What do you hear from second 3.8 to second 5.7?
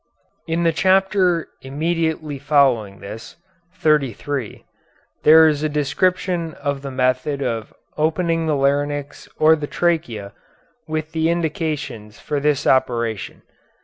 XXXIII, there is a